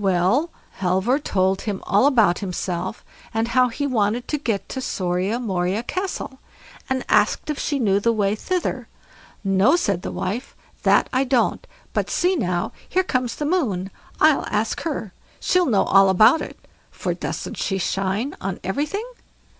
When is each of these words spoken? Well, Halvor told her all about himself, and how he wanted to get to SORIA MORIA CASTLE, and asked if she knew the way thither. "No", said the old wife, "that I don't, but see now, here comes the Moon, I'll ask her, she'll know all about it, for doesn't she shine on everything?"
Well, 0.00 0.50
Halvor 0.80 1.20
told 1.20 1.62
her 1.62 1.78
all 1.84 2.06
about 2.08 2.40
himself, 2.40 3.04
and 3.32 3.46
how 3.46 3.68
he 3.68 3.86
wanted 3.86 4.26
to 4.26 4.36
get 4.36 4.68
to 4.70 4.80
SORIA 4.80 5.38
MORIA 5.38 5.84
CASTLE, 5.84 6.40
and 6.90 7.04
asked 7.08 7.50
if 7.50 7.60
she 7.60 7.78
knew 7.78 8.00
the 8.00 8.12
way 8.12 8.34
thither. 8.34 8.88
"No", 9.44 9.76
said 9.76 10.02
the 10.02 10.08
old 10.08 10.16
wife, 10.16 10.56
"that 10.82 11.08
I 11.12 11.22
don't, 11.22 11.64
but 11.92 12.10
see 12.10 12.34
now, 12.34 12.72
here 12.88 13.04
comes 13.04 13.36
the 13.36 13.46
Moon, 13.46 13.92
I'll 14.20 14.44
ask 14.50 14.80
her, 14.82 15.12
she'll 15.38 15.66
know 15.66 15.84
all 15.84 16.08
about 16.08 16.42
it, 16.42 16.58
for 16.90 17.14
doesn't 17.14 17.56
she 17.56 17.78
shine 17.78 18.34
on 18.40 18.58
everything?" 18.64 19.06